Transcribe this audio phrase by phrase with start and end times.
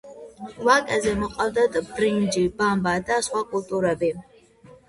[0.67, 4.11] ვაკეზე მოჰყავთ ბრინჯი, ბამბა და სხვა კულტურები.